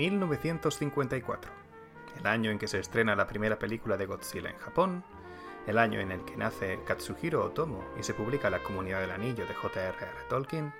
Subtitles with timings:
[0.00, 1.38] ...1954...
[2.18, 5.04] el año en que se estrena la primera película de Godzilla en Japón,
[5.66, 9.44] el año en el que nace Katsuhiro Otomo y se publica La Comunidad del Anillo
[9.44, 10.28] de J.R.R.
[10.30, 10.72] Tolkien,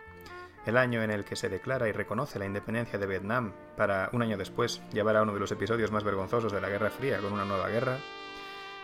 [0.64, 4.22] el año en el que se declara y reconoce la independencia de Vietnam para, un
[4.22, 7.34] año después, llevar a uno de los episodios más vergonzosos de la Guerra Fría con
[7.34, 7.98] una nueva guerra,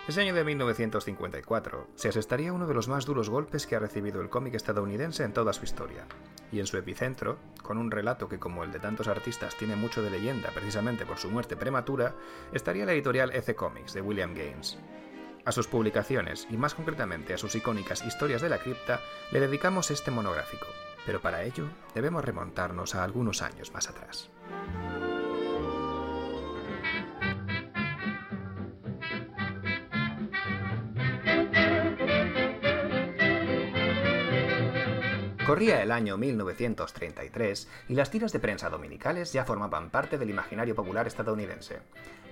[0.08, 4.20] ese año de 1954 se asestaría uno de los más duros golpes que ha recibido
[4.20, 6.06] el cómic estadounidense en toda su historia,
[6.52, 10.02] y en su epicentro, con un relato que como el de tantos artistas tiene mucho
[10.02, 12.14] de leyenda precisamente por su muerte prematura,
[12.52, 14.78] estaría la editorial EC Comics de William Gaines.
[15.44, 19.00] A sus publicaciones, y más concretamente a sus icónicas Historias de la Cripta,
[19.32, 20.66] le dedicamos este monográfico,
[21.04, 24.30] pero para ello debemos remontarnos a algunos años más atrás.
[35.46, 40.74] Corría el año 1933 y las tiras de prensa dominicales ya formaban parte del imaginario
[40.74, 41.82] popular estadounidense.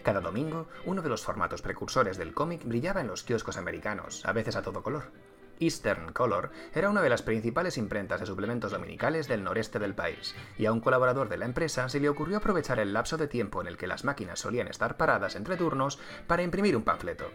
[0.03, 4.33] Cada domingo, uno de los formatos precursores del cómic brillaba en los kioscos americanos, a
[4.33, 5.13] veces a todo color.
[5.61, 10.35] Eastern Color era una de las principales imprentas de suplementos dominicales del noreste del país,
[10.59, 13.61] y a un colaborador de la empresa se le ocurrió aprovechar el lapso de tiempo
[13.61, 17.31] en el que las máquinas solían estar paradas entre turnos para imprimir un panfleto.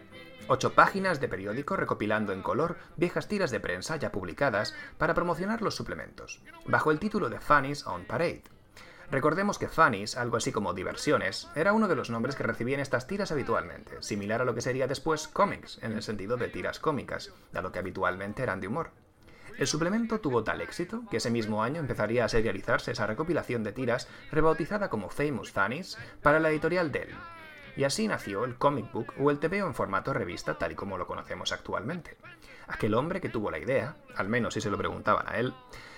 [0.51, 5.61] Ocho páginas de periódico recopilando en color viejas tiras de prensa ya publicadas para promocionar
[5.61, 8.41] los suplementos, bajo el título de Fanny's on Parade.
[9.11, 13.05] Recordemos que Fanny's, algo así como diversiones, era uno de los nombres que recibían estas
[13.05, 17.31] tiras habitualmente, similar a lo que sería después cómics, en el sentido de tiras cómicas,
[17.53, 18.89] dado que habitualmente eran de humor.
[19.59, 23.71] El suplemento tuvo tal éxito que ese mismo año empezaría a serializarse esa recopilación de
[23.71, 27.13] tiras rebautizada como Famous Fanny's para la editorial Dell.
[27.79, 30.97] Y así nació el comic book o el TVO en formato revista tal y como
[30.97, 32.17] lo conocemos actualmente.
[32.67, 35.53] Aquel hombre que tuvo la idea, al menos si se lo preguntaban a él,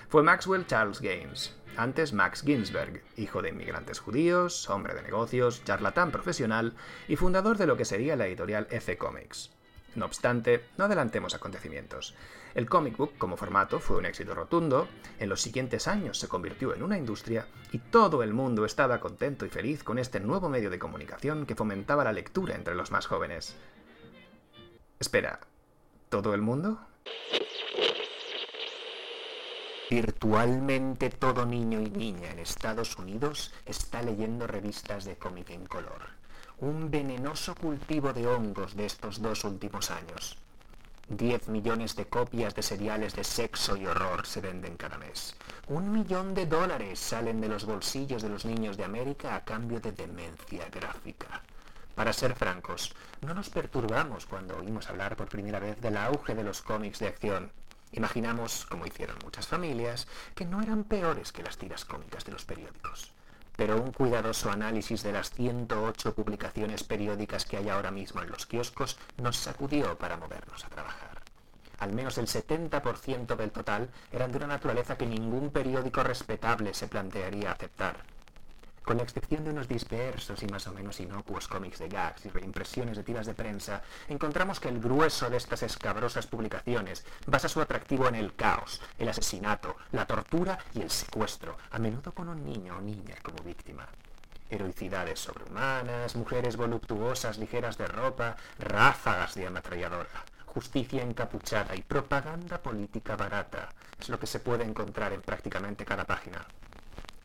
[0.07, 6.11] fue Maxwell Charles Gaines, antes Max Ginsberg, hijo de inmigrantes judíos, hombre de negocios, charlatán
[6.11, 6.75] profesional
[7.07, 9.49] y fundador de lo que sería la editorial F Comics.
[9.95, 12.15] No obstante, no adelantemos acontecimientos.
[12.55, 14.87] El comic book como formato fue un éxito rotundo,
[15.19, 19.45] en los siguientes años se convirtió en una industria y todo el mundo estaba contento
[19.45, 23.05] y feliz con este nuevo medio de comunicación que fomentaba la lectura entre los más
[23.05, 23.55] jóvenes.
[24.99, 25.39] Espera,
[26.09, 26.79] ¿todo el mundo?
[29.89, 36.20] Virtualmente todo niño y niña en Estados Unidos está leyendo revistas de cómic en color.
[36.61, 40.37] Un venenoso cultivo de hongos de estos dos últimos años.
[41.09, 45.35] 10 millones de copias de seriales de sexo y horror se venden cada mes.
[45.69, 49.79] Un millón de dólares salen de los bolsillos de los niños de América a cambio
[49.79, 51.41] de demencia gráfica.
[51.95, 56.43] Para ser francos, no nos perturbamos cuando oímos hablar por primera vez del auge de
[56.43, 57.51] los cómics de acción.
[57.91, 62.45] Imaginamos, como hicieron muchas familias, que no eran peores que las tiras cómicas de los
[62.45, 63.13] periódicos.
[63.55, 68.45] Pero un cuidadoso análisis de las 108 publicaciones periódicas que hay ahora mismo en los
[68.45, 71.21] kioscos nos sacudió para movernos a trabajar.
[71.79, 76.87] Al menos el 70% del total eran de una naturaleza que ningún periódico respetable se
[76.87, 77.97] plantearía aceptar
[78.83, 82.29] con la excepción de unos dispersos y más o menos inocuos cómics de gags y
[82.29, 87.61] reimpresiones de tiras de prensa, encontramos que el grueso de estas escabrosas publicaciones basa su
[87.61, 92.43] atractivo en el caos, el asesinato, la tortura y el secuestro, a menudo con un
[92.43, 93.87] niño o niña como víctima.
[94.49, 103.15] Heroicidades sobrehumanas, mujeres voluptuosas ligeras de ropa, ráfagas de ametralladora, justicia encapuchada y propaganda política
[103.15, 103.69] barata
[103.99, 106.45] es lo que se puede encontrar en prácticamente cada página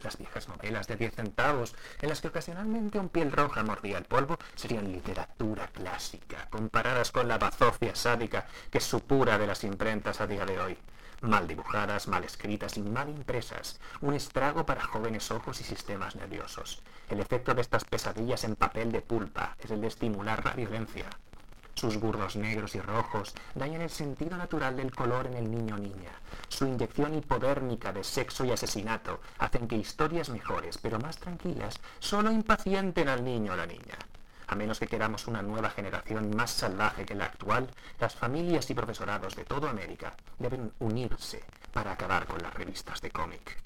[0.03, 4.05] las viejas novelas de 10 centavos, en las que ocasionalmente un piel roja mordía el
[4.05, 10.27] polvo, serían literatura clásica, comparadas con la bazofia sádica que supura de las imprentas a
[10.27, 10.79] día de hoy.
[11.23, 16.83] mal dibujadas, mal escritas y mal impresas, un estrago para jóvenes ojos y sistemas nerviosos.
[17.09, 21.07] El efecto de estas pesadillas en papel de pulpa es el de estimular la violencia.
[21.77, 25.79] Sus burros negros y rojos dañan el sentido natural del color en el niño o
[25.79, 26.11] niña.
[26.49, 32.31] Su inyección hipodérmica de sexo y asesinato hacen que historias mejores, pero más tranquilas, solo
[32.31, 33.99] impacienten al niño o la niña.
[34.47, 37.69] A menos que queramos una nueva generación más salvaje que la actual,
[38.01, 41.45] las familias y profesorados de toda América deben unirse
[41.75, 43.59] para acabar con las revistas de cómic.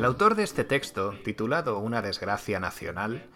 [0.00, 3.26] El autor de este texto, titulado Una desgracia nacional,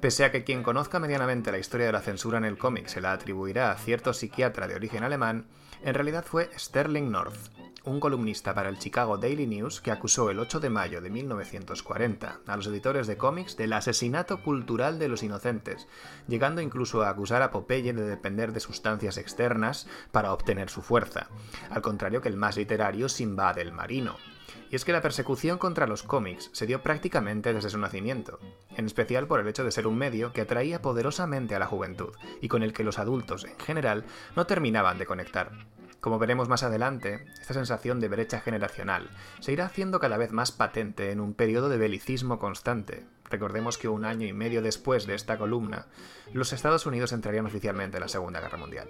[0.00, 3.00] pese a que quien conozca medianamente la historia de la censura en el cómic se
[3.00, 5.48] la atribuirá a cierto psiquiatra de origen alemán,
[5.82, 7.50] en realidad fue Sterling North,
[7.82, 12.38] un columnista para el Chicago Daily News que acusó el 8 de mayo de 1940
[12.46, 15.88] a los editores de cómics del asesinato cultural de los inocentes,
[16.28, 21.30] llegando incluso a acusar a Popeye de depender de sustancias externas para obtener su fuerza,
[21.68, 24.18] al contrario que el más literario Sinbad el Marino,
[24.72, 28.40] y es que la persecución contra los cómics se dio prácticamente desde su nacimiento,
[28.74, 32.14] en especial por el hecho de ser un medio que atraía poderosamente a la juventud
[32.40, 35.52] y con el que los adultos en general no terminaban de conectar.
[36.00, 39.10] Como veremos más adelante, esta sensación de brecha generacional
[39.40, 43.04] se irá haciendo cada vez más patente en un periodo de belicismo constante.
[43.28, 45.86] Recordemos que un año y medio después de esta columna,
[46.32, 48.88] los Estados Unidos entrarían oficialmente en la Segunda Guerra Mundial.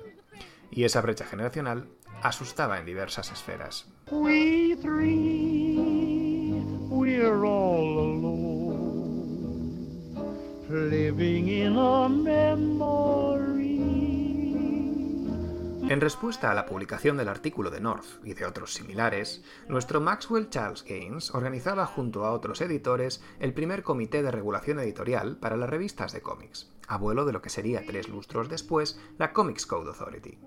[0.73, 1.87] Y esa brecha generacional
[2.23, 3.87] asustaba en diversas esferas.
[15.93, 20.49] En respuesta a la publicación del artículo de North y de otros similares, nuestro Maxwell
[20.49, 25.69] Charles Gaines organizaba junto a otros editores el primer comité de regulación editorial para las
[25.69, 30.39] revistas de cómics, abuelo de lo que sería tres lustros después la Comics Code Authority.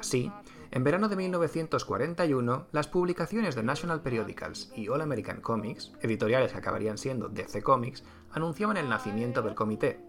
[0.00, 0.32] Así,
[0.70, 6.58] en verano de 1941, las publicaciones de National Periodicals y All American Comics, editoriales que
[6.58, 8.02] acabarían siendo DC Comics,
[8.32, 10.00] anunciaban el nacimiento del comité.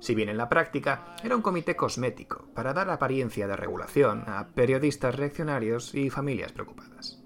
[0.00, 4.48] Si bien en la práctica era un comité cosmético para dar apariencia de regulación a
[4.54, 7.22] periodistas reaccionarios y familias preocupadas.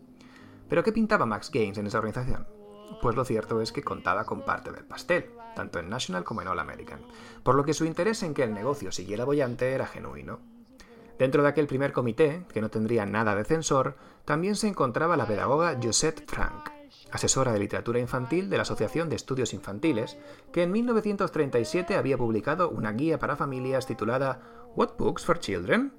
[0.69, 2.49] ¿Pero qué pintaba Max Gaines en esa organización?
[3.01, 6.49] Pues lo cierto es que contaba con parte del pastel, tanto en National como en
[6.49, 7.01] All American,
[7.45, 10.41] por lo que su interés en que el negocio siguiera bollante era genuino.
[11.19, 15.27] Dentro de aquel primer comité, que no tendría nada de censor, también se encontraba la
[15.27, 16.71] pedagoga Josette Frank,
[17.11, 20.19] asesora de literatura infantil de la Asociación de Estudios Infantiles,
[20.53, 24.41] que en 1937 había publicado una guía para familias titulada
[24.75, 25.93] What Books for Children?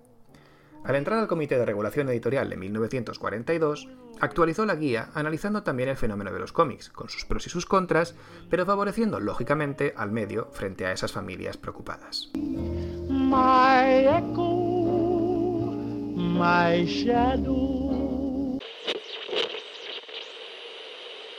[0.84, 3.88] Al entrar al Comité de Regulación Editorial de 1942,
[4.20, 7.66] actualizó la guía analizando también el fenómeno de los cómics, con sus pros y sus
[7.66, 8.16] contras,
[8.50, 12.32] pero favoreciendo lógicamente al medio frente a esas familias preocupadas.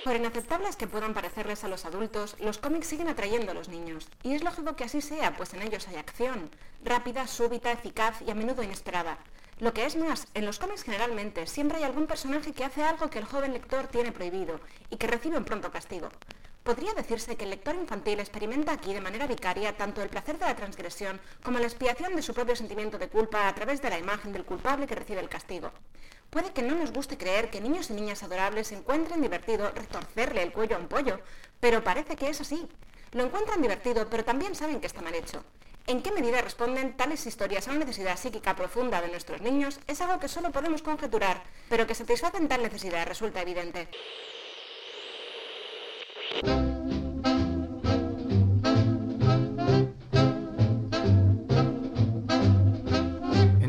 [0.04, 4.08] Por inaceptables que puedan parecerles a los adultos, los cómics siguen atrayendo a los niños.
[4.22, 6.50] Y es lógico que así sea, pues en ellos hay acción,
[6.84, 9.18] rápida, súbita, eficaz y a menudo inesperada.
[9.60, 13.08] Lo que es más, en los cómics generalmente siempre hay algún personaje que hace algo
[13.08, 14.60] que el joven lector tiene prohibido
[14.90, 16.08] y que recibe un pronto castigo.
[16.64, 20.46] Podría decirse que el lector infantil experimenta aquí de manera vicaria tanto el placer de
[20.46, 23.98] la transgresión como la expiación de su propio sentimiento de culpa a través de la
[23.98, 25.72] imagen del culpable que recibe el castigo.
[26.30, 30.52] Puede que no nos guste creer que niños y niñas adorables encuentren divertido retorcerle el
[30.52, 31.20] cuello a un pollo,
[31.60, 32.66] pero parece que es así.
[33.12, 35.44] Lo encuentran divertido, pero también saben que está mal hecho.
[35.86, 39.80] ¿En qué medida responden tales historias a una necesidad psíquica profunda de nuestros niños?
[39.86, 43.86] Es algo que solo podemos conjeturar, pero que satisfacen tal necesidad resulta evidente.
[46.42, 46.50] En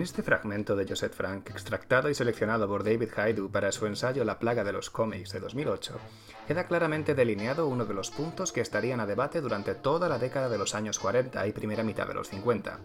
[0.01, 4.39] este fragmento de Joseph Frank, extractado y seleccionado por David Haidu para su ensayo La
[4.39, 5.99] plaga de los cómics de 2008,
[6.47, 10.49] queda claramente delineado uno de los puntos que estarían a debate durante toda la década
[10.49, 12.79] de los años 40 y primera mitad de los 50.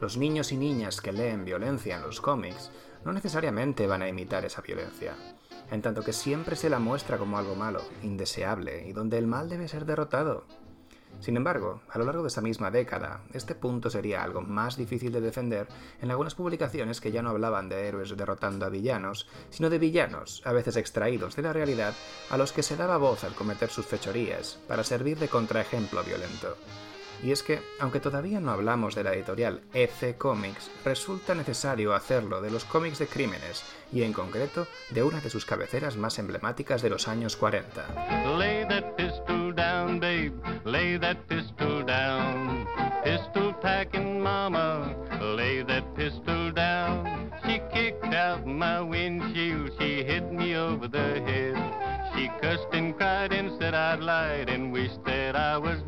[0.00, 2.70] Los niños y niñas que leen violencia en los cómics
[3.04, 5.14] no necesariamente van a imitar esa violencia
[5.70, 9.48] en tanto que siempre se la muestra como algo malo, indeseable, y donde el mal
[9.48, 10.44] debe ser derrotado.
[11.20, 15.12] Sin embargo, a lo largo de esa misma década, este punto sería algo más difícil
[15.12, 15.68] de defender
[16.02, 20.42] en algunas publicaciones que ya no hablaban de héroes derrotando a villanos, sino de villanos,
[20.44, 21.94] a veces extraídos de la realidad,
[22.30, 26.56] a los que se daba voz al cometer sus fechorías, para servir de contraejemplo violento.
[27.22, 32.40] Y es que, aunque todavía no hablamos de la editorial EC Comics, resulta necesario hacerlo
[32.40, 36.82] de los cómics de crímenes, y en concreto de una de sus cabeceras más emblemáticas
[36.82, 37.84] de los años 40.
[39.94, 40.32] listen, babe,
[40.64, 42.66] lay that pistol down.
[43.04, 47.32] Pistol packing mama, lay that pistol down.
[47.44, 51.56] She kicked out my windshield, she hit me over the head.
[52.14, 55.83] She cussed and cried and said I'd lied and wished that I was.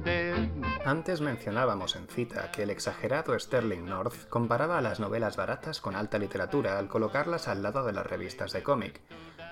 [0.86, 6.16] Antes mencionábamos en cita que el exagerado Sterling North comparaba las novelas baratas con alta
[6.16, 9.00] literatura al colocarlas al lado de las revistas de cómic.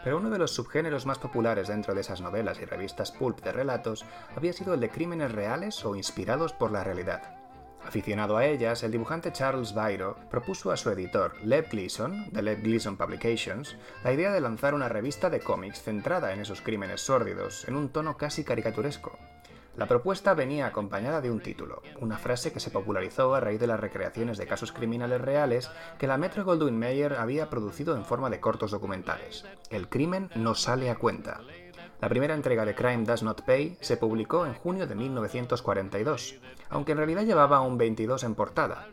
[0.04, 3.50] Pero uno de los subgéneros más populares dentro de esas novelas y revistas pulp de
[3.50, 4.04] relatos
[4.36, 7.34] había sido el de crímenes reales o inspirados por la realidad.
[7.84, 12.62] Aficionado a ellas, el dibujante Charles Byro propuso a su editor, Lev Gleason, de Lev
[12.62, 17.66] Gleason Publications, la idea de lanzar una revista de cómics centrada en esos crímenes sórdidos,
[17.66, 19.18] en un tono casi caricaturesco.
[19.76, 23.66] La propuesta venía acompañada de un título, una frase que se popularizó a raíz de
[23.66, 28.30] las recreaciones de casos criminales reales que la Metro Goldwyn Mayer había producido en forma
[28.30, 29.44] de cortos documentales.
[29.70, 31.40] El crimen no sale a cuenta.
[32.00, 36.38] La primera entrega de Crime Does Not Pay se publicó en junio de 1942,
[36.68, 38.88] aunque en realidad llevaba un 22 en portada.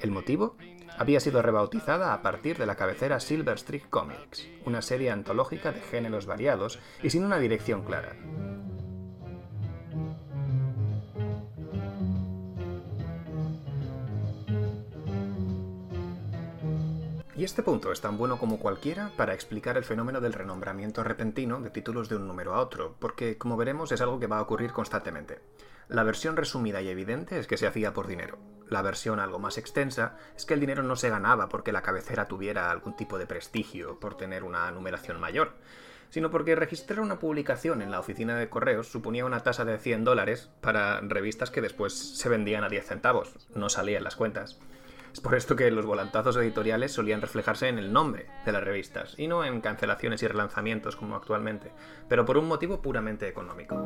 [0.00, 0.56] ¿El motivo?
[0.98, 5.80] Había sido rebautizada a partir de la cabecera Silver Streak Comics, una serie antológica de
[5.80, 8.16] géneros variados y sin una dirección clara.
[17.36, 21.60] Y este punto es tan bueno como cualquiera para explicar el fenómeno del renombramiento repentino
[21.60, 24.42] de títulos de un número a otro, porque, como veremos, es algo que va a
[24.42, 25.40] ocurrir constantemente.
[25.88, 28.38] La versión resumida y evidente es que se hacía por dinero.
[28.70, 32.26] La versión algo más extensa es que el dinero no se ganaba porque la cabecera
[32.26, 35.52] tuviera algún tipo de prestigio por tener una numeración mayor,
[36.08, 40.04] sino porque registrar una publicación en la oficina de correos suponía una tasa de 100
[40.04, 44.58] dólares para revistas que después se vendían a 10 centavos, no salían las cuentas.
[45.16, 49.14] Es por esto que los volantazos editoriales solían reflejarse en el nombre de las revistas
[49.16, 51.72] y no en cancelaciones y relanzamientos como actualmente,
[52.06, 53.82] pero por un motivo puramente económico.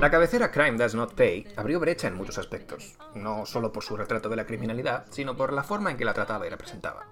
[0.00, 3.98] La cabecera Crime Does Not Pay abrió brecha en muchos aspectos, no solo por su
[3.98, 7.04] retrato de la criminalidad, sino por la forma en que la trataba y representaba.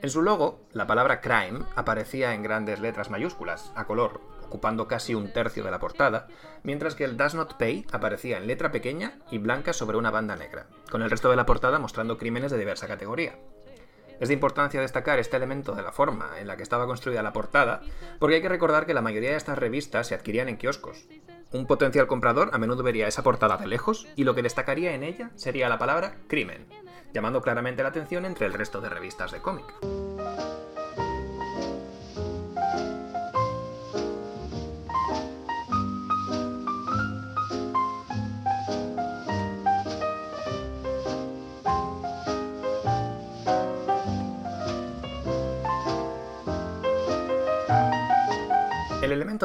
[0.00, 5.14] En su logo, la palabra crime aparecía en grandes letras mayúsculas, a color, ocupando casi
[5.14, 6.28] un tercio de la portada,
[6.62, 10.34] mientras que el Does Not Pay aparecía en letra pequeña y blanca sobre una banda
[10.34, 13.38] negra, con el resto de la portada mostrando crímenes de diversa categoría.
[14.18, 17.34] Es de importancia destacar este elemento de la forma en la que estaba construida la
[17.34, 17.82] portada,
[18.18, 21.04] porque hay que recordar que la mayoría de estas revistas se adquirían en kioscos.
[21.54, 25.04] Un potencial comprador a menudo vería esa portada de lejos y lo que destacaría en
[25.04, 26.66] ella sería la palabra crimen,
[27.12, 29.64] llamando claramente la atención entre el resto de revistas de cómic.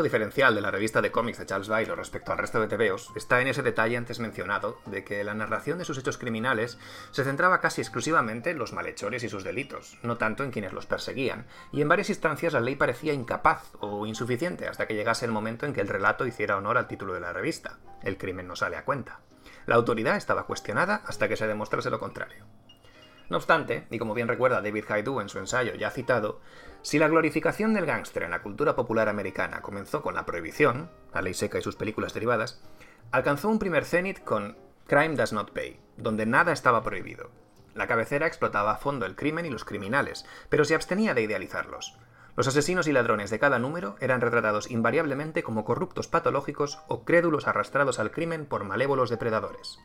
[0.09, 3.41] Diferencial de la revista de cómics de Charles Byron respecto al resto de TVOs está
[3.41, 6.79] en ese detalle antes mencionado de que la narración de sus hechos criminales
[7.11, 10.87] se centraba casi exclusivamente en los malhechores y sus delitos, no tanto en quienes los
[10.87, 15.31] perseguían, y en varias instancias la ley parecía incapaz o insuficiente hasta que llegase el
[15.31, 17.77] momento en que el relato hiciera honor al título de la revista.
[18.01, 19.19] El crimen no sale a cuenta.
[19.67, 22.47] La autoridad estaba cuestionada hasta que se demostrase lo contrario.
[23.29, 26.41] No obstante, y como bien recuerda David Haidu en su ensayo ya citado,
[26.81, 31.21] si la glorificación del gángster en la cultura popular americana comenzó con la prohibición, la
[31.21, 32.63] ley seca y sus películas derivadas,
[33.11, 34.57] alcanzó un primer cenit con
[34.87, 37.29] Crime Does Not Pay, donde nada estaba prohibido.
[37.75, 41.97] La cabecera explotaba a fondo el crimen y los criminales, pero se abstenía de idealizarlos.
[42.35, 47.47] Los asesinos y ladrones de cada número eran retratados invariablemente como corruptos patológicos o crédulos
[47.47, 49.79] arrastrados al crimen por malévolos depredadores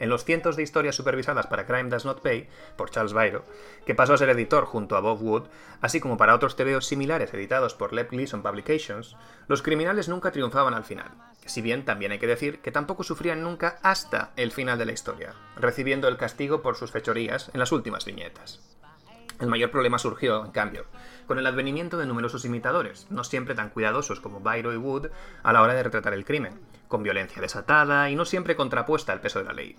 [0.00, 3.44] en los cientos de historias supervisadas para Crime Does Not Pay, por Charles Byro,
[3.86, 5.44] que pasó a ser editor junto a Bob Wood,
[5.80, 9.16] así como para otros TVOs similares editados por Lev Gleason Publications,
[9.46, 11.12] los criminales nunca triunfaban al final.
[11.46, 14.92] Si bien también hay que decir que tampoco sufrían nunca hasta el final de la
[14.92, 18.60] historia, recibiendo el castigo por sus fechorías en las últimas viñetas.
[19.40, 20.84] El mayor problema surgió, en cambio,
[21.26, 25.06] con el advenimiento de numerosos imitadores, no siempre tan cuidadosos como Byro y Wood
[25.42, 29.20] a la hora de retratar el crimen, con violencia desatada y no siempre contrapuesta al
[29.22, 29.76] peso de la ley.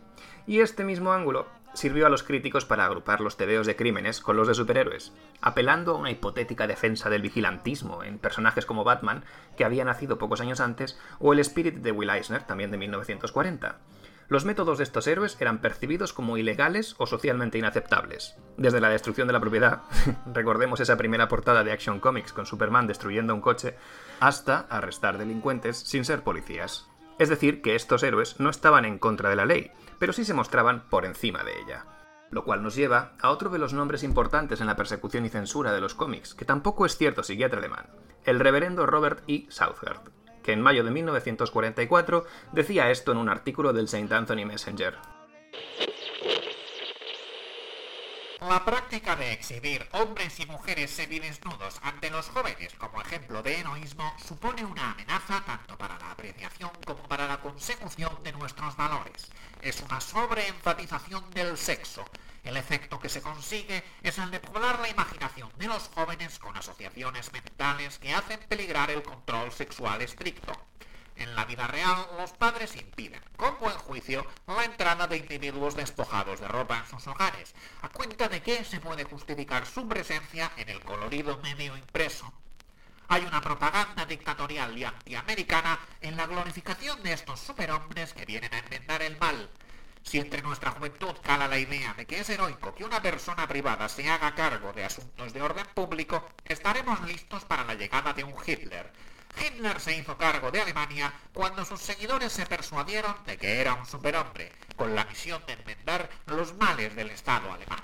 [0.47, 4.37] Y este mismo ángulo sirvió a los críticos para agrupar los tebeos de crímenes con
[4.37, 9.25] los de superhéroes, apelando a una hipotética defensa del vigilantismo en personajes como Batman,
[9.57, 13.77] que había nacido pocos años antes, o el Spirit de Will Eisner, también de 1940
[14.31, 18.37] los métodos de estos héroes eran percibidos como ilegales o socialmente inaceptables.
[18.55, 19.81] Desde la destrucción de la propiedad,
[20.33, 23.75] recordemos esa primera portada de Action Comics con Superman destruyendo un coche,
[24.21, 26.90] hasta arrestar delincuentes sin ser policías.
[27.21, 30.33] Es decir, que estos héroes no estaban en contra de la ley, pero sí se
[30.33, 31.85] mostraban por encima de ella.
[32.31, 35.71] Lo cual nos lleva a otro de los nombres importantes en la persecución y censura
[35.71, 37.85] de los cómics, que tampoco es cierto psiquiatra alemán,
[38.25, 39.45] el reverendo Robert E.
[39.49, 39.99] Southard,
[40.41, 44.11] que en mayo de 1944 decía esto en un artículo del St.
[44.11, 44.97] Anthony Messenger.
[48.49, 54.15] La práctica de exhibir hombres y mujeres semidesnudos ante los jóvenes como ejemplo de heroísmo
[54.17, 59.29] supone una amenaza tanto para la apreciación como para la consecución de nuestros valores.
[59.61, 62.03] Es una sobreenfatización del sexo.
[62.43, 66.57] El efecto que se consigue es el de poblar la imaginación de los jóvenes con
[66.57, 70.53] asociaciones mentales que hacen peligrar el control sexual estricto.
[71.15, 76.39] En la vida real, los padres impiden, con buen juicio, la entrada de individuos despojados
[76.39, 80.69] de ropa en sus hogares, a cuenta de que se puede justificar su presencia en
[80.69, 82.31] el colorido medio impreso.
[83.07, 88.59] Hay una propaganda dictatorial y antiamericana en la glorificación de estos superhombres que vienen a
[88.59, 89.49] enmendar el mal.
[90.03, 93.87] Si entre nuestra juventud cala la idea de que es heroico que una persona privada
[93.89, 98.33] se haga cargo de asuntos de orden público, estaremos listos para la llegada de un
[98.45, 98.91] Hitler,
[99.39, 103.85] Hitler se hizo cargo de Alemania cuando sus seguidores se persuadieron de que era un
[103.85, 107.79] superhombre, con la misión de enmendar los males del Estado alemán.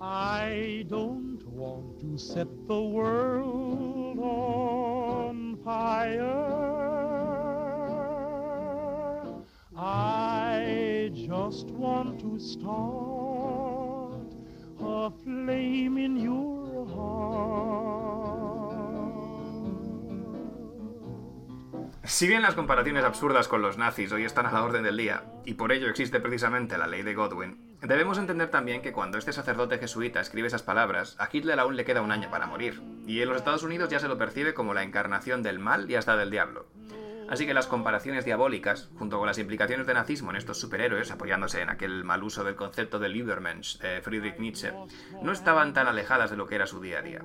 [0.00, 6.68] I don't want to set the world on fire.
[9.74, 12.68] I just want to start
[14.80, 18.27] a flame in your heart.
[22.08, 25.24] Si bien las comparaciones absurdas con los nazis hoy están a la orden del día,
[25.44, 29.34] y por ello existe precisamente la ley de Godwin, debemos entender también que cuando este
[29.34, 33.20] sacerdote jesuita escribe esas palabras, a Hitler aún le queda un año para morir, y
[33.20, 36.16] en los Estados Unidos ya se lo percibe como la encarnación del mal y hasta
[36.16, 36.66] del diablo.
[37.28, 41.60] Así que las comparaciones diabólicas, junto con las implicaciones de nazismo en estos superhéroes, apoyándose
[41.60, 44.72] en aquel mal uso del concepto de Übermensch de Friedrich Nietzsche,
[45.22, 47.20] no estaban tan alejadas de lo que era su día a día.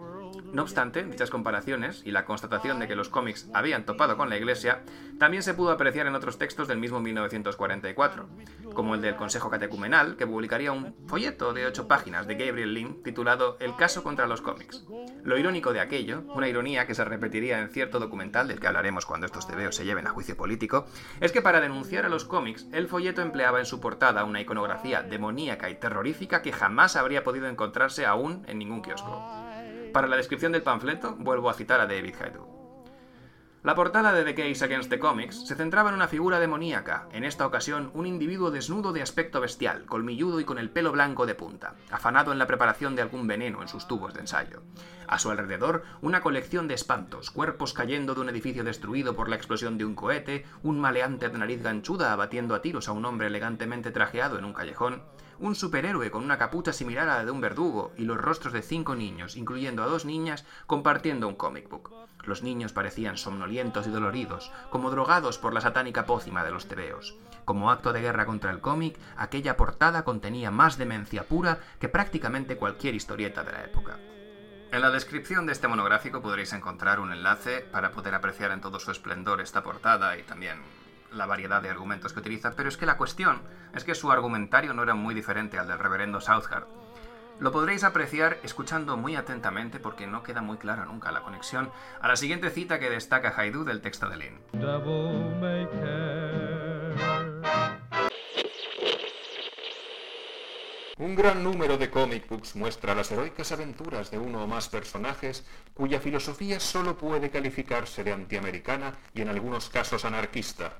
[0.53, 4.37] No obstante, dichas comparaciones y la constatación de que los cómics habían topado con la
[4.37, 4.83] Iglesia
[5.19, 8.27] también se pudo apreciar en otros textos del mismo 1944,
[8.73, 13.03] como el del Consejo Catecumenal, que publicaría un folleto de ocho páginas de Gabriel Lynn
[13.03, 14.85] titulado El caso contra los cómics.
[15.23, 19.05] Lo irónico de aquello, una ironía que se repetiría en cierto documental del que hablaremos
[19.05, 20.85] cuando estos tebeos se lleven a juicio político,
[21.19, 25.03] es que para denunciar a los cómics, el folleto empleaba en su portada una iconografía
[25.03, 29.52] demoníaca y terrorífica que jamás habría podido encontrarse aún en ningún kiosco.
[29.93, 32.53] Para la descripción del panfleto, vuelvo a citar a David Haidu.
[33.61, 37.23] La portada de The Case Against the Comics se centraba en una figura demoníaca, en
[37.23, 41.35] esta ocasión un individuo desnudo de aspecto bestial, colmilludo y con el pelo blanco de
[41.35, 44.63] punta, afanado en la preparación de algún veneno en sus tubos de ensayo.
[45.07, 49.35] A su alrededor, una colección de espantos, cuerpos cayendo de un edificio destruido por la
[49.35, 53.27] explosión de un cohete, un maleante de nariz ganchuda abatiendo a tiros a un hombre
[53.27, 55.03] elegantemente trajeado en un callejón,
[55.43, 58.61] un superhéroe con una capucha similar a la de un verdugo y los rostros de
[58.61, 61.91] cinco niños, incluyendo a dos niñas, compartiendo un comic book.
[62.23, 67.17] Los niños parecían somnolientos y doloridos, como drogados por la satánica pócima de los tebeos.
[67.43, 72.55] Como acto de guerra contra el cómic, aquella portada contenía más demencia pura que prácticamente
[72.55, 73.99] cualquier historieta de la época.
[74.71, 78.79] En la descripción de este monográfico podréis encontrar un enlace para poder apreciar en todo
[78.79, 80.61] su esplendor esta portada y también
[81.13, 83.41] la variedad de argumentos que utiliza, pero es que la cuestión
[83.75, 86.65] es que su argumentario no era muy diferente al del reverendo Southard,
[87.39, 92.07] lo podréis apreciar escuchando muy atentamente porque no queda muy clara nunca la conexión a
[92.07, 94.39] la siguiente cita que destaca Haidu del texto de Lin.
[100.99, 105.43] Un gran número de comic books muestra las heroicas aventuras de uno o más personajes
[105.73, 110.73] cuya filosofía solo puede calificarse de antiamericana y en algunos casos anarquista.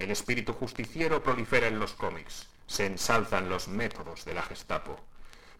[0.00, 2.48] El espíritu justiciero prolifera en los cómics.
[2.66, 4.98] Se ensalzan los métodos de la Gestapo.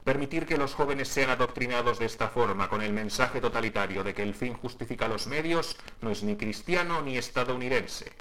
[0.02, 4.22] Permitir que los jóvenes sean adoctrinados de esta forma con el mensaje totalitario de que
[4.22, 8.12] el fin justifica los medios no es ni cristiano ni estadounidense.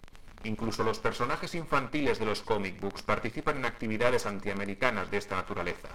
[0.43, 5.87] Incluso los personajes infantiles de los comic books participan en actividades antiamericanas de esta naturaleza.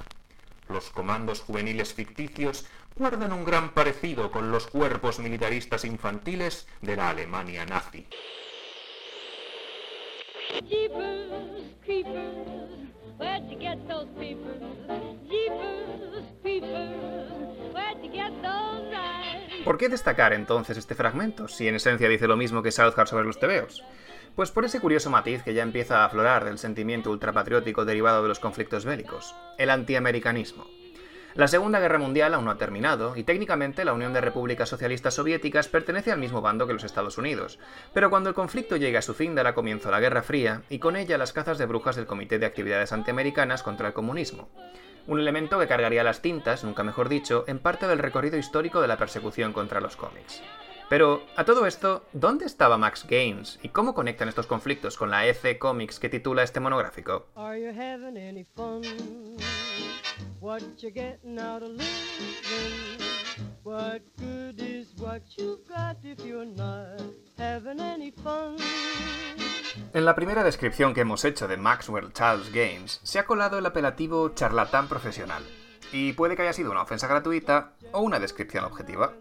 [0.70, 2.64] Los comandos juveniles ficticios
[2.96, 8.06] guardan un gran parecido con los cuerpos militaristas infantiles de la Alemania nazi.
[19.64, 23.24] ¿Por qué destacar entonces este fragmento, si en esencia dice lo mismo que Southard sobre
[23.24, 23.82] los tebeos?
[24.36, 28.28] Pues por ese curioso matiz que ya empieza a aflorar del sentimiento ultrapatriótico derivado de
[28.28, 30.66] los conflictos bélicos, el antiamericanismo.
[31.34, 35.14] La Segunda Guerra Mundial aún no ha terminado, y técnicamente la Unión de Repúblicas Socialistas
[35.14, 37.58] Soviéticas pertenece al mismo bando que los Estados Unidos.
[37.92, 40.78] Pero cuando el conflicto llegue a su fin dará comienzo a la Guerra Fría, y
[40.78, 44.48] con ella las cazas de brujas del Comité de Actividades Antiamericanas contra el Comunismo.
[45.08, 48.86] Un elemento que cargaría las tintas, nunca mejor dicho, en parte del recorrido histórico de
[48.86, 50.40] la persecución contra los cómics.
[50.88, 55.26] Pero, a todo esto, ¿dónde estaba Max Gaines y cómo conectan estos conflictos con la
[55.26, 57.26] EC Comics que titula este monográfico?
[69.92, 73.66] En la primera descripción que hemos hecho de Maxwell Charles Gaines se ha colado el
[73.66, 75.42] apelativo charlatán profesional,
[75.92, 79.14] y puede que haya sido una ofensa gratuita o una descripción objetiva.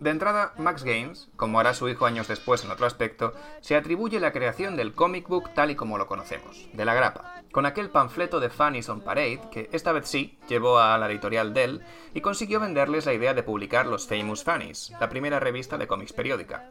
[0.00, 4.20] De entrada, Max Gaines, como hará su hijo años después en otro aspecto, se atribuye
[4.20, 7.90] la creación del comic book tal y como lo conocemos, de la grapa, con aquel
[7.90, 11.82] panfleto de Fanny's on Parade que esta vez sí llevó a la editorial Dell
[12.14, 16.12] y consiguió venderles la idea de publicar los Famous Fannies, la primera revista de cómics
[16.12, 16.70] periódica.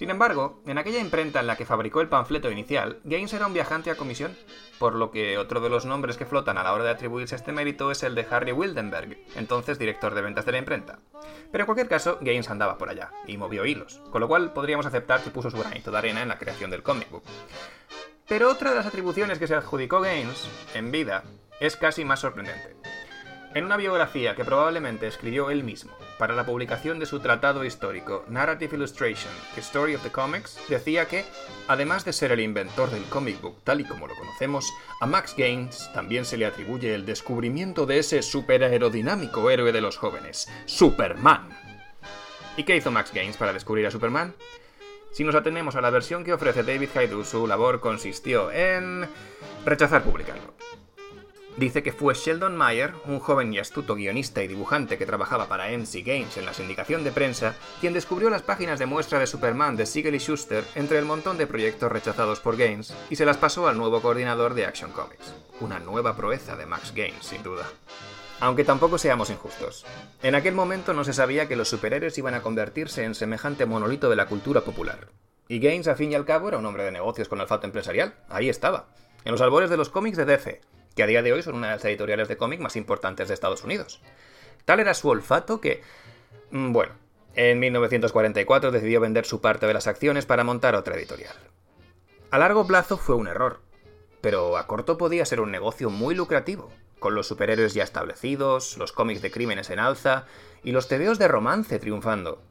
[0.00, 3.52] Sin embargo, en aquella imprenta en la que fabricó el panfleto inicial, Gaines era un
[3.52, 4.34] viajante a comisión,
[4.78, 7.52] por lo que otro de los nombres que flotan a la hora de atribuirse este
[7.52, 11.00] mérito es el de Harry Wildenberg, entonces director de ventas de la imprenta.
[11.52, 14.86] Pero en cualquier caso, Gaines andaba por allá, y movió hilos, con lo cual podríamos
[14.86, 17.24] aceptar que puso su granito de arena en la creación del comic book.
[18.26, 21.24] Pero otra de las atribuciones que se adjudicó Gaines, en vida,
[21.60, 22.74] es casi más sorprendente.
[23.52, 28.26] En una biografía que probablemente escribió él mismo para la publicación de su tratado histórico
[28.28, 31.24] Narrative Illustration, Story of the Comics, decía que,
[31.66, 35.34] además de ser el inventor del comic book tal y como lo conocemos, a Max
[35.34, 41.48] Gaines también se le atribuye el descubrimiento de ese superaerodinamico héroe de los jóvenes, Superman.
[42.58, 44.34] ¿Y qué hizo Max Gaines para descubrir a Superman?
[45.12, 49.08] Si nos atenemos a la versión que ofrece David Haidu, su labor consistió en
[49.64, 50.52] rechazar publicarlo.
[51.56, 55.68] Dice que fue Sheldon Mayer, un joven y astuto guionista y dibujante que trabajaba para
[55.68, 59.76] MC Games en la sindicación de prensa, quien descubrió las páginas de muestra de Superman
[59.76, 63.36] de Siegel y Schuster entre el montón de proyectos rechazados por Gaines y se las
[63.36, 65.34] pasó al nuevo coordinador de Action Comics.
[65.60, 67.66] Una nueva proeza de Max Gaines, sin duda.
[68.40, 69.84] Aunque tampoco seamos injustos.
[70.22, 74.08] En aquel momento no se sabía que los superhéroes iban a convertirse en semejante monolito
[74.08, 75.08] de la cultura popular.
[75.46, 78.14] Y Gaines, a fin y al cabo, era un hombre de negocios con olfato empresarial.
[78.28, 78.86] Ahí estaba.
[79.24, 80.60] En los albores de los cómics de DC,
[81.00, 83.32] que a día de hoy son una de las editoriales de cómic más importantes de
[83.32, 84.02] Estados Unidos.
[84.66, 85.82] Tal era su olfato que...
[86.50, 86.92] Mm, bueno,
[87.34, 91.34] en 1944 decidió vender su parte de las acciones para montar otra editorial.
[92.30, 93.62] A largo plazo fue un error,
[94.20, 98.92] pero a corto podía ser un negocio muy lucrativo, con los superhéroes ya establecidos, los
[98.92, 100.26] cómics de crímenes en alza
[100.62, 102.42] y los tebeos de romance triunfando.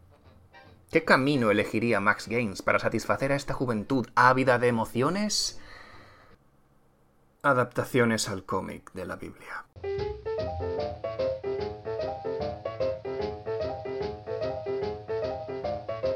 [0.92, 5.59] ¿Qué camino elegiría Max Gaines para satisfacer a esta juventud ávida de emociones?
[7.42, 9.64] Adaptaciones al cómic de la Biblia.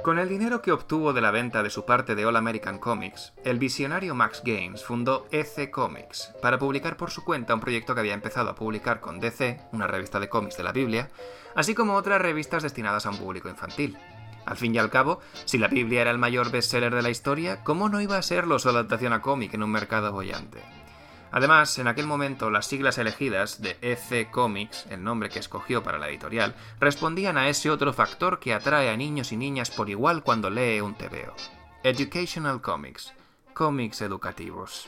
[0.04, 3.32] Con el dinero que obtuvo de la venta de su parte de All American Comics,
[3.46, 8.02] el visionario Max Gaines fundó EC Comics para publicar por su cuenta un proyecto que
[8.02, 11.10] había empezado a publicar con DC, una revista de cómics de la Biblia,
[11.56, 13.98] así como otras revistas destinadas a un público infantil.
[14.46, 17.64] Al fin y al cabo, si la Biblia era el mayor bestseller de la historia,
[17.64, 20.83] ¿cómo no iba a serlo su adaptación a cómic en un mercado bollante?
[21.34, 25.98] Además, en aquel momento las siglas elegidas de EC Comics, el nombre que escogió para
[25.98, 30.22] la editorial, respondían a ese otro factor que atrae a niños y niñas por igual
[30.22, 31.34] cuando lee un TVO.
[31.82, 33.14] Educational Comics,
[33.56, 34.88] cómics educativos.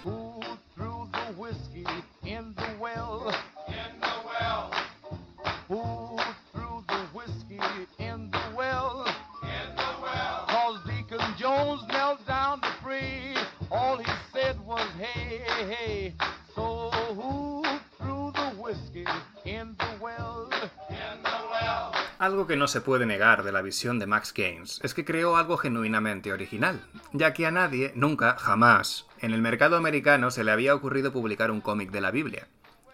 [22.25, 25.38] Algo que no se puede negar de la visión de Max Gaines es que creó
[25.38, 26.83] algo genuinamente original,
[27.13, 31.51] ya que a nadie, nunca, jamás, en el mercado americano se le había ocurrido publicar
[31.51, 32.47] un cómic de la Biblia.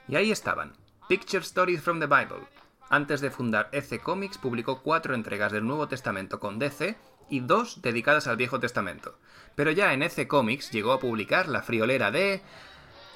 [0.10, 0.74] Y ahí estaban,
[1.08, 2.46] Picture Stories from the Bible.
[2.90, 6.98] Antes de fundar EC Comics publicó cuatro entregas del Nuevo Testamento con DC
[7.30, 9.18] y dos dedicadas al Viejo Testamento.
[9.56, 12.42] Pero ya en EC Comics llegó a publicar la friolera de...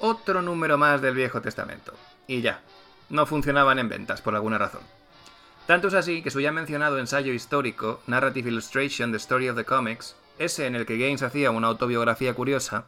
[0.00, 1.92] otro número más del Viejo Testamento.
[2.26, 2.62] Y ya,
[3.10, 4.95] no funcionaban en ventas por alguna razón.
[5.66, 9.64] Tanto es así que su ya mencionado ensayo histórico, Narrative Illustration, The Story of the
[9.64, 12.84] Comics, ese en el que Gaines hacía una autobiografía curiosa,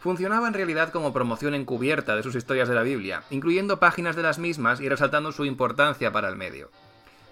[0.00, 4.22] funcionaba en realidad como promoción encubierta de sus historias de la Biblia, incluyendo páginas de
[4.22, 6.70] las mismas y resaltando su importancia para el medio.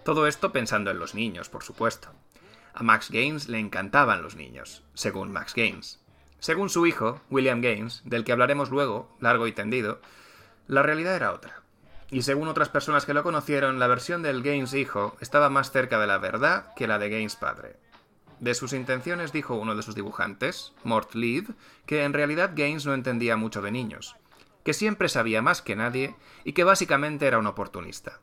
[0.02, 2.08] Todo esto pensando en los niños, por supuesto.
[2.72, 6.00] A Max Gaines le encantaban los niños, según Max Gaines.
[6.38, 10.00] Según su hijo, William Gaines, del que hablaremos luego, largo y tendido,
[10.68, 11.65] la realidad era otra.
[12.10, 15.98] Y según otras personas que lo conocieron, la versión del Gaines hijo estaba más cerca
[15.98, 17.76] de la verdad que la de Gaines padre.
[18.38, 21.44] De sus intenciones dijo uno de sus dibujantes, Mort Lead,
[21.86, 24.16] que en realidad Gaines no entendía mucho de niños,
[24.62, 26.14] que siempre sabía más que nadie
[26.44, 28.20] y que básicamente era un oportunista.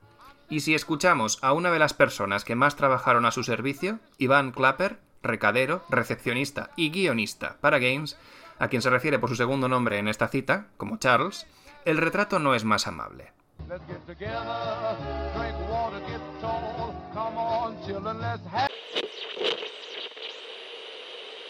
[0.49, 4.51] Y si escuchamos a una de las personas que más trabajaron a su servicio, Ivan
[4.51, 8.17] Clapper, recadero, recepcionista y guionista para Gaines,
[8.59, 11.47] a quien se refiere por su segundo nombre en esta cita, como Charles,
[11.85, 13.33] el retrato no es más amable.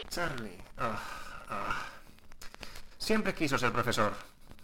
[0.10, 0.58] Charlie.
[0.78, 1.00] Ah,
[1.50, 1.86] ah.
[2.98, 4.14] Siempre quiso ser profesor.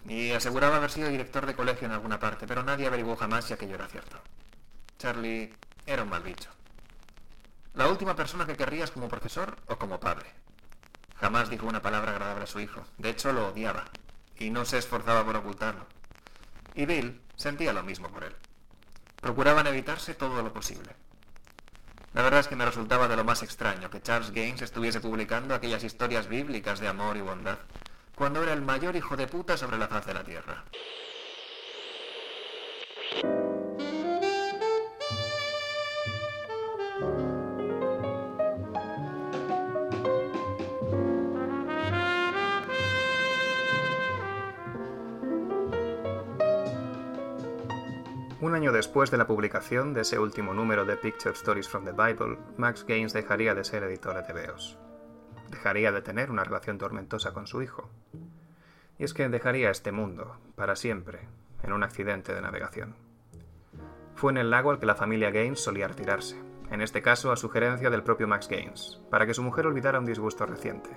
[0.08, 3.54] Y aseguraba haber sido director de colegio en alguna parte, pero nadie averiguó jamás si
[3.54, 4.18] aquello era cierto.
[4.98, 5.54] Charlie
[5.86, 6.50] era un mal bicho.
[7.74, 10.28] La última persona que querrías como profesor o como padre.
[11.16, 12.84] Jamás dijo una palabra agradable a su hijo.
[12.98, 13.86] De hecho, lo odiaba.
[14.38, 15.86] Y no se esforzaba por ocultarlo.
[16.76, 18.36] Y Bill sentía lo mismo por él.
[19.22, 20.92] Procuraban evitarse todo lo posible.
[22.14, 25.56] La verdad es que me resultaba de lo más extraño que Charles Gaines estuviese publicando
[25.56, 27.60] aquellas historias bíblicas de amor y bondad,
[28.14, 30.66] cuando era el mayor hijo de puta sobre la faz de la tierra.
[48.60, 52.38] Año después de la publicación de ese último número de Picture Stories from the Bible,
[52.58, 54.78] Max Gaines dejaría de ser editor de TVOs.
[55.50, 57.90] Dejaría de tener una relación tormentosa con su hijo.
[58.98, 61.30] Y es que dejaría este mundo, para siempre,
[61.64, 62.98] en un accidente de navegación.
[64.16, 66.36] Fue en el lago al que la familia Gaines solía retirarse,
[66.70, 70.06] en este caso a sugerencia del propio Max Gaines, para que su mujer olvidara un
[70.06, 70.90] disgusto reciente,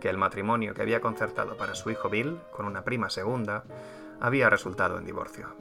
[0.00, 3.64] que el matrimonio que había concertado para su hijo Bill, con una prima segunda,
[4.18, 5.54] había resultado en divorcio.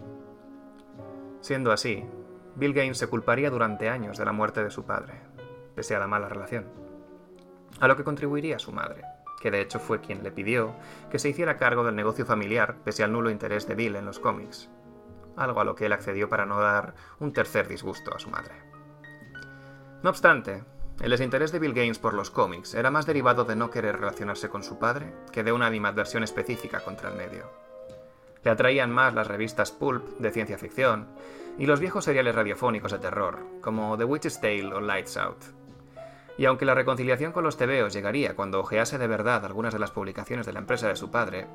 [1.46, 2.04] Siendo así,
[2.56, 5.14] Bill Gaines se culparía durante años de la muerte de su padre,
[5.76, 6.66] pese a la mala relación.
[7.80, 9.04] A lo que contribuiría su madre,
[9.40, 10.74] que de hecho fue quien le pidió
[11.12, 14.18] que se hiciera cargo del negocio familiar pese al nulo interés de Bill en los
[14.18, 14.72] cómics,
[15.38, 18.56] algo a lo que él accedió para no dar un tercer disgusto a su madre.
[20.02, 20.64] No obstante,
[21.00, 24.50] el desinterés de Bill Gaines por los cómics era más derivado de no querer relacionarse
[24.50, 27.65] con su padre que de una animadversión específica contra el medio.
[28.46, 31.08] Le atraían más las revistas pulp de ciencia ficción
[31.58, 35.44] y los viejos seriales radiofónicos de terror, como The Witch's Tale o Lights Out.
[36.38, 39.90] Y aunque la reconciliación con los tebeos llegaría cuando ojease de verdad algunas de las
[39.90, 41.48] publicaciones de la empresa de su padre,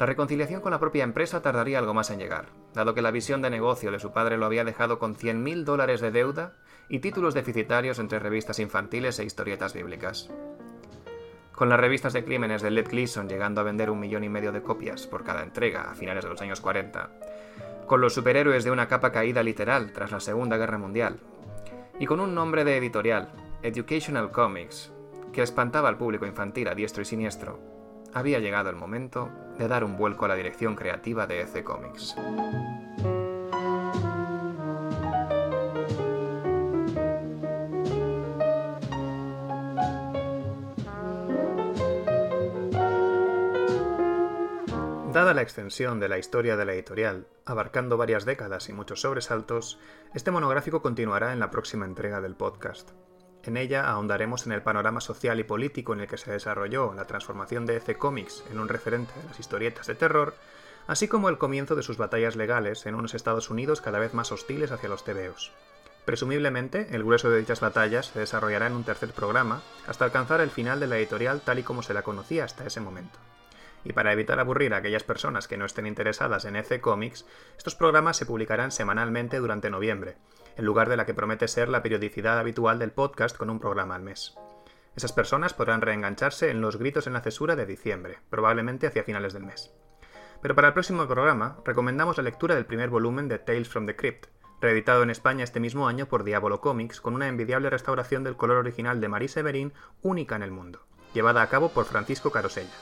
[0.00, 3.40] la reconciliación con la propia empresa tardaría algo más en llegar, dado que la visión
[3.40, 6.54] de negocio de su padre lo había dejado con 100.000 dólares de deuda
[6.88, 10.28] y títulos deficitarios entre revistas infantiles e historietas bíblicas
[11.56, 14.52] con las revistas de crímenes de Led Gleason llegando a vender un millón y medio
[14.52, 17.08] de copias por cada entrega a finales de los años 40,
[17.86, 21.18] con los superhéroes de una capa caída literal tras la Segunda Guerra Mundial,
[21.98, 23.30] y con un nombre de editorial,
[23.62, 24.92] Educational Comics,
[25.32, 27.58] que espantaba al público infantil a diestro y siniestro,
[28.12, 32.16] había llegado el momento de dar un vuelco a la dirección creativa de EC Comics.
[45.16, 49.78] Dada la extensión de la historia de la editorial, abarcando varias décadas y muchos sobresaltos,
[50.12, 52.90] este monográfico continuará en la próxima entrega del podcast.
[53.42, 57.06] En ella ahondaremos en el panorama social y político en el que se desarrolló la
[57.06, 60.34] transformación de EC Comics en un referente de las historietas de terror,
[60.86, 64.32] así como el comienzo de sus batallas legales en unos Estados Unidos cada vez más
[64.32, 65.50] hostiles hacia los tebeos.
[66.04, 70.50] Presumiblemente, el grueso de dichas batallas se desarrollará en un tercer programa, hasta alcanzar el
[70.50, 73.18] final de la editorial tal y como se la conocía hasta ese momento.
[73.86, 77.24] Y para evitar aburrir a aquellas personas que no estén interesadas en EC Comics,
[77.56, 80.16] estos programas se publicarán semanalmente durante noviembre,
[80.56, 83.94] en lugar de la que promete ser la periodicidad habitual del podcast con un programa
[83.94, 84.34] al mes.
[84.96, 89.34] Esas personas podrán reengancharse en los gritos en la cesura de diciembre, probablemente hacia finales
[89.34, 89.72] del mes.
[90.42, 93.94] Pero para el próximo programa recomendamos la lectura del primer volumen de Tales from the
[93.94, 94.26] Crypt,
[94.60, 98.56] reeditado en España este mismo año por Diablo Comics con una envidiable restauración del color
[98.56, 99.72] original de Marie Severin
[100.02, 102.74] única en el mundo, llevada a cabo por Francisco Carosella.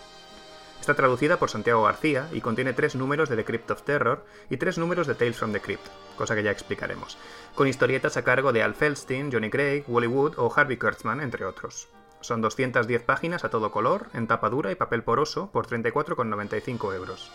[0.84, 4.58] Está traducida por Santiago García y contiene tres números de The Crypt of Terror y
[4.58, 7.16] tres números de Tales from the Crypt, cosa que ya explicaremos,
[7.54, 11.46] con historietas a cargo de Al Feldstein, Johnny Craig, Wally Wood o Harvey Kurtzman, entre
[11.46, 11.88] otros.
[12.20, 17.32] Son 210 páginas a todo color, en tapa dura y papel poroso, por 34,95 euros.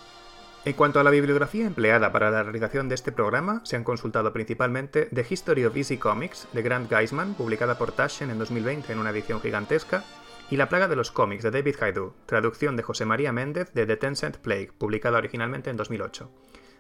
[0.64, 4.32] En cuanto a la bibliografía empleada para la realización de este programa, se han consultado
[4.32, 9.00] principalmente The History of Easy Comics de Grant Geisman, publicada por Taschen en 2020 en
[9.00, 10.04] una edición gigantesca,
[10.52, 13.86] y La plaga de los cómics de David Haidu, traducción de José María Méndez de
[13.86, 16.32] The Tencent Plague, publicada originalmente en 2008.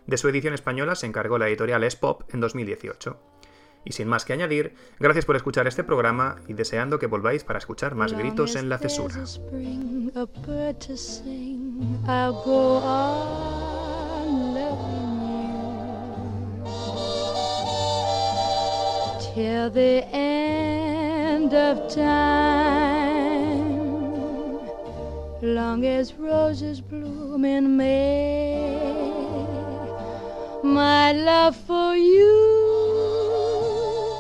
[0.08, 3.19] De su edición española se encargó la editorial S-Pop en 2018.
[3.86, 7.60] Y sin más que añadir, gracias por escuchar este programa y deseando que volváis para
[7.60, 9.23] escuchar más gritos en la cesura.
[19.36, 23.18] Till the end of time,
[25.41, 28.78] long as roses bloom in May,
[30.63, 32.60] my love for you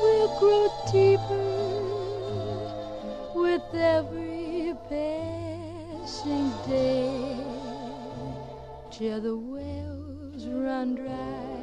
[0.01, 1.49] will grow deeper
[3.35, 7.35] with every passing day
[8.91, 11.59] till the wells run dry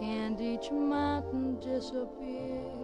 [0.00, 2.83] and each mountain disappears.